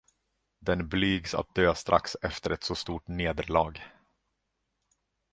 Den 0.61 0.87
blygs 0.89 1.35
att 1.35 1.55
dö 1.55 1.75
strax 1.75 2.15
efter 2.21 2.51
ett 2.51 2.63
så 2.63 2.75
stort 2.75 3.07
nederlag. 3.07 3.73